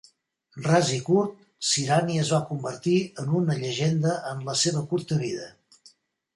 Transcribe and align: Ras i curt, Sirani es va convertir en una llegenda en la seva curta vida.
Ras 0.67 0.87
i 0.95 0.95
curt, 1.09 1.43
Sirani 1.73 2.17
es 2.23 2.33
va 2.37 2.41
convertir 2.49 2.95
en 3.25 3.37
una 3.43 3.61
llegenda 3.63 4.17
en 4.33 4.43
la 4.51 4.59
seva 4.67 4.85
curta 4.95 5.23
vida. 5.25 5.49